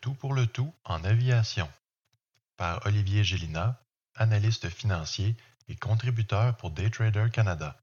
[0.00, 1.70] Tout pour le tout en aviation
[2.56, 3.82] par Olivier Gélina,
[4.14, 5.36] analyste financier
[5.68, 7.76] et contributeur pour Daytrader Canada.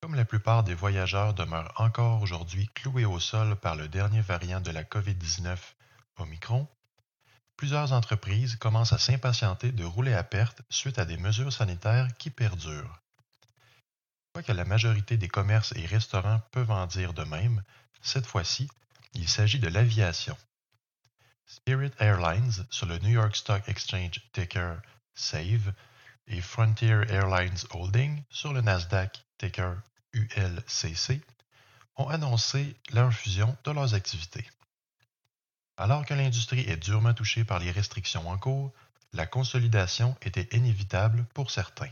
[0.00, 4.60] Comme la plupart des voyageurs demeurent encore aujourd'hui cloués au sol par le dernier variant
[4.60, 5.58] de la COVID-19,
[6.16, 6.68] Omicron,
[7.56, 12.30] plusieurs entreprises commencent à s'impatienter de rouler à perte suite à des mesures sanitaires qui
[12.30, 13.00] perdurent.
[14.32, 17.62] Quoique la majorité des commerces et restaurants peuvent en dire de même,
[18.02, 18.68] cette fois-ci,
[19.14, 20.36] il s'agit de l'aviation.
[21.48, 24.76] Spirit Airlines sur le New York Stock Exchange ticker
[25.14, 25.72] SAVE
[26.26, 29.76] et Frontier Airlines Holding sur le Nasdaq ticker
[30.12, 31.22] ULCC
[31.96, 34.46] ont annoncé leur fusion de leurs activités.
[35.78, 38.72] Alors que l'industrie est durement touchée par les restrictions en cours,
[39.14, 41.90] la consolidation était inévitable pour certains.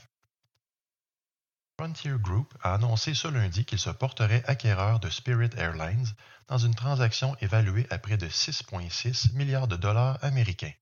[1.79, 6.07] Frontier Group a annoncé ce lundi qu'il se porterait acquéreur de Spirit Airlines
[6.49, 10.73] dans une transaction évaluée à près de 6,6 milliards de dollars américains.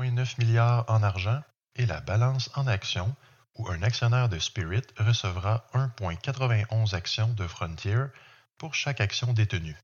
[0.00, 1.40] 0,9 milliards en argent
[1.76, 3.14] et la balance en actions
[3.54, 8.06] où un actionnaire de Spirit recevra 1,91 actions de Frontier
[8.58, 9.78] pour chaque action détenue.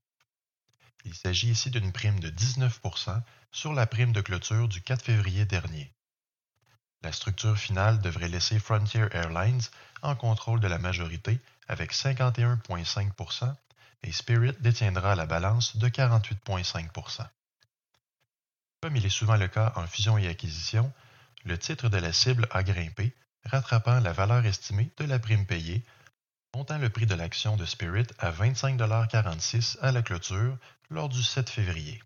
[1.05, 3.21] Il s'agit ici d'une prime de 19%
[3.53, 5.93] sur la prime de clôture du 4 février dernier.
[7.03, 9.61] La structure finale devrait laisser Frontier Airlines
[10.01, 13.55] en contrôle de la majorité avec 51,5%
[14.03, 17.27] et Spirit détiendra la balance de 48,5%
[18.81, 20.91] Comme il est souvent le cas en fusion et acquisition,
[21.45, 23.15] le titre de la cible a grimpé,
[23.45, 25.83] rattrapant la valeur estimée de la prime payée,
[26.55, 30.57] montant le prix de l'action de Spirit à 25,46 à la clôture
[30.89, 32.01] lors du 7 février.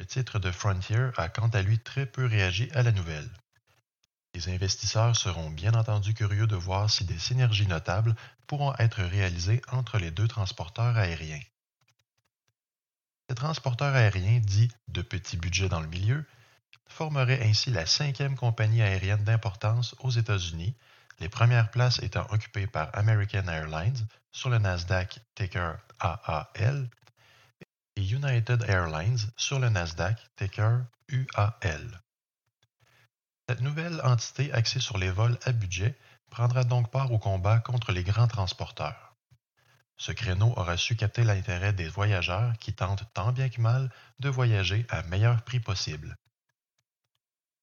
[0.00, 3.28] Le titre de Frontier a quant à lui très peu réagi à la nouvelle.
[4.38, 8.14] Les investisseurs seront bien entendu curieux de voir si des synergies notables
[8.46, 11.42] pourront être réalisées entre les deux transporteurs aériens.
[13.28, 16.24] Ces transporteurs aériens dits de petit budget dans le milieu
[16.86, 20.76] formeraient ainsi la cinquième compagnie aérienne d'importance aux États-Unis,
[21.18, 26.88] les premières places étant occupées par American Airlines sur le Nasdaq ticker AAL
[27.96, 32.02] et United Airlines sur le Nasdaq ticker UAL.
[33.48, 35.96] Cette nouvelle entité axée sur les vols à budget
[36.28, 39.16] prendra donc part au combat contre les grands transporteurs.
[39.96, 44.28] Ce créneau aura su capter l'intérêt des voyageurs qui tentent tant bien que mal de
[44.28, 46.14] voyager à meilleur prix possible.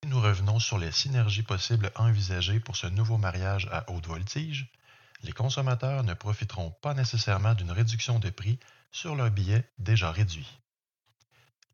[0.02, 4.72] Si nous revenons sur les synergies possibles envisagées pour ce nouveau mariage à haute voltige,
[5.22, 8.60] les consommateurs ne profiteront pas nécessairement d'une réduction de prix
[8.92, 10.60] sur leurs billets déjà réduits.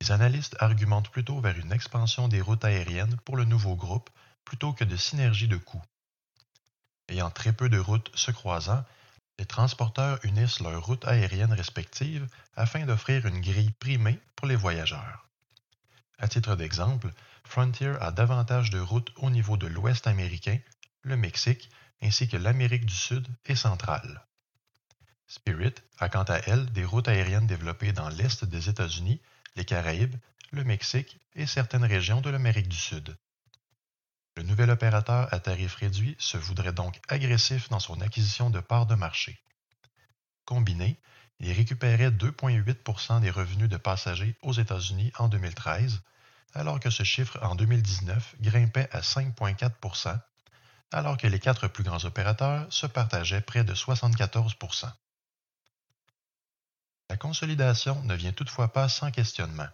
[0.01, 4.09] Les analystes argumentent plutôt vers une expansion des routes aériennes pour le nouveau groupe
[4.44, 5.84] plutôt que de synergie de coûts.
[7.07, 8.84] Ayant très peu de routes se croisant,
[9.38, 15.29] les transporteurs unissent leurs routes aériennes respectives afin d'offrir une grille primée pour les voyageurs.
[16.18, 17.12] À titre d'exemple,
[17.44, 20.57] Frontier a davantage de routes au niveau de l'Ouest américain,
[21.03, 21.69] le Mexique,
[22.01, 24.25] ainsi que l'Amérique du Sud et centrale.
[25.28, 29.22] Spirit a quant à elle des routes aériennes développées dans l'Est des États-Unis
[29.56, 30.16] les Caraïbes,
[30.51, 33.16] le Mexique et certaines régions de l'Amérique du Sud.
[34.38, 38.85] Le nouvel opérateur à tarif réduit se voudrait donc agressif dans son acquisition de parts
[38.85, 39.39] de marché.
[40.45, 41.00] Combiné,
[41.39, 46.01] il récupérait 2,8% des revenus de passagers aux États-Unis en 2013,
[46.53, 50.19] alors que ce chiffre en 2019 grimpait à 5,4%
[50.91, 54.56] alors que les quatre plus grands opérateurs se partageaient près de 74
[57.11, 59.68] la consolidation ne vient toutefois pas sans questionnement.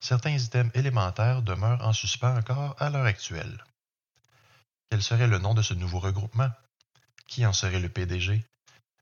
[0.00, 3.64] Certains items élémentaires demeurent en suspens encore à l'heure actuelle.
[4.90, 6.50] Quel serait le nom de ce nouveau regroupement?
[7.28, 8.44] Qui en serait le PDG?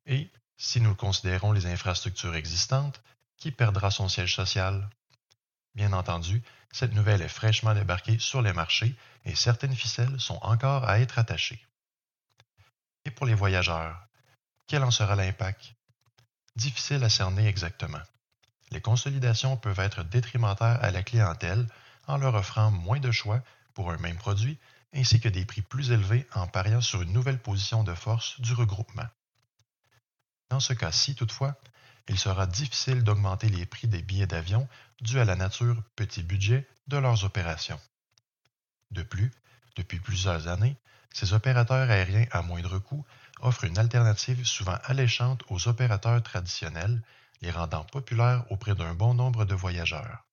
[0.04, 3.00] Et, si nous considérons les infrastructures existantes,
[3.38, 4.86] qui perdra son siège social?
[5.74, 8.94] Bien entendu, cette nouvelle est fraîchement débarquée sur les marchés
[9.24, 11.66] et certaines ficelles sont encore à être attachées.
[13.06, 14.06] Et pour les voyageurs,
[14.66, 15.74] quel en sera l'impact?
[16.56, 18.02] Difficile à cerner exactement.
[18.70, 21.66] Les consolidations peuvent être détrimentaires à la clientèle
[22.06, 23.40] en leur offrant moins de choix
[23.74, 24.58] pour un même produit
[24.94, 28.52] ainsi que des prix plus élevés en pariant sur une nouvelle position de force du
[28.52, 29.06] regroupement.
[30.50, 31.56] Dans ce cas-ci, toutefois,
[32.08, 34.68] il sera difficile d'augmenter les prix des billets d'avion
[35.00, 37.80] dû à la nature petit budget de leurs opérations.
[38.90, 39.32] De plus,
[39.76, 40.76] depuis plusieurs années,
[41.12, 43.04] ces opérateurs aériens à moindre coût
[43.40, 47.02] offrent une alternative souvent alléchante aux opérateurs traditionnels,
[47.42, 50.24] les rendant populaires auprès d'un bon nombre de voyageurs.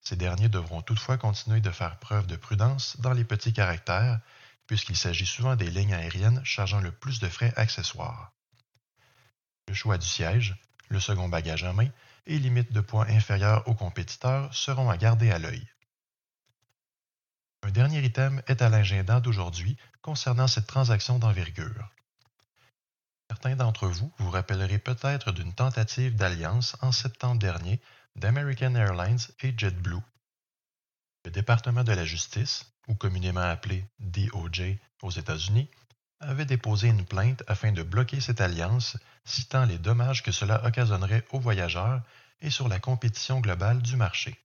[0.00, 4.20] Ces derniers devront toutefois continuer de faire preuve de prudence dans les petits caractères,
[4.66, 8.32] puisqu'il s'agit souvent des lignes aériennes chargeant le plus de frais accessoires.
[9.68, 10.56] Le choix du siège,
[10.88, 11.88] le second bagage à main
[12.26, 15.66] et limites de poids inférieures aux compétiteurs seront à garder à l'œil.
[17.64, 21.88] Un dernier item est à l'agenda d'aujourd'hui concernant cette transaction d'envergure.
[23.30, 27.80] Certains d'entre vous vous rappellerez peut-être d'une tentative d'alliance en septembre dernier
[28.16, 30.02] d'American Airlines et JetBlue.
[31.24, 35.70] Le département de la justice, ou communément appelé DOJ aux États-Unis,
[36.20, 41.24] avait déposé une plainte afin de bloquer cette alliance, citant les dommages que cela occasionnerait
[41.32, 42.02] aux voyageurs
[42.42, 44.43] et sur la compétition globale du marché.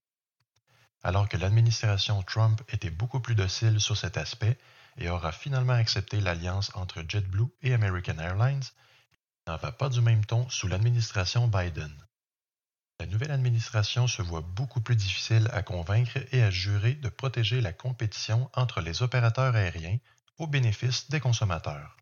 [1.04, 4.57] Alors que l'administration Trump était beaucoup plus docile sur cet aspect
[4.98, 8.63] et aura finalement accepté l'alliance entre JetBlue et American Airlines,
[9.48, 11.94] il n'en va pas du même ton sous l'administration Biden.
[13.00, 17.62] La nouvelle administration se voit beaucoup plus difficile à convaincre et à jurer de protéger
[17.62, 20.00] la compétition entre les opérateurs aériens
[20.38, 21.95] au bénéfice des consommateurs.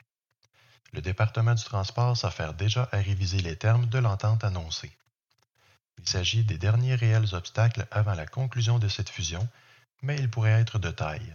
[0.93, 4.91] Le département du transport s'affaire déjà à réviser les termes de l'entente annoncée.
[5.97, 9.47] Il s'agit des derniers réels obstacles avant la conclusion de cette fusion,
[10.01, 11.33] mais ils pourraient être de taille.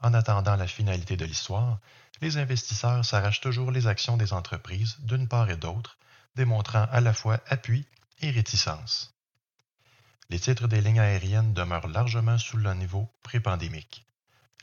[0.00, 1.80] En attendant la finalité de l'histoire,
[2.20, 5.98] les investisseurs s'arrachent toujours les actions des entreprises d'une part et d'autre,
[6.36, 7.86] démontrant à la fois appui
[8.20, 9.14] et réticence.
[10.30, 14.04] Les titres des lignes aériennes demeurent largement sous le niveau pré-pandémique.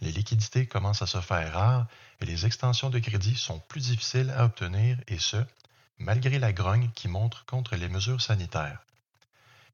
[0.02, 1.88] Les liquidités commencent à se faire rares
[2.22, 5.38] et les extensions de crédit sont plus difficiles à obtenir et ce,
[5.98, 8.84] malgré la grogne qui montre contre les mesures sanitaires.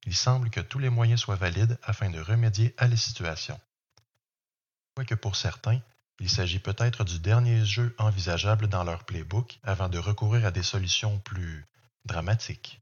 [0.05, 3.59] Il semble que tous les moyens soient valides afin de remédier à la situation.
[4.95, 5.79] Quoique pour certains,
[6.19, 10.63] il s'agit peut-être du dernier jeu envisageable dans leur playbook avant de recourir à des
[10.63, 11.65] solutions plus
[12.05, 12.81] dramatiques.